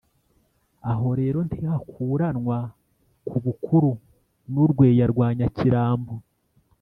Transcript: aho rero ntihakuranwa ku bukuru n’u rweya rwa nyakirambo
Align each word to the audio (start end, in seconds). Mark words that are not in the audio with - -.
aho 0.91 1.07
rero 1.19 1.39
ntihakuranwa 1.47 2.57
ku 3.27 3.35
bukuru 3.43 3.89
n’u 4.53 4.65
rweya 4.71 5.05
rwa 5.11 5.27
nyakirambo 5.37 6.13